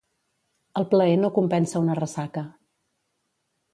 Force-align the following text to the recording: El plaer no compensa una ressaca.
El 0.81 0.87
plaer 0.93 1.19
no 1.25 1.31
compensa 1.37 1.83
una 1.85 1.99
ressaca. 2.03 2.47